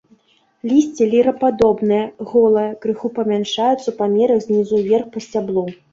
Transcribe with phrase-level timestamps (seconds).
[0.69, 2.01] Лісце лірападобнае,
[2.31, 5.63] голае, крыху памяншаецца ў памерах знізу ўверх па сцяблу.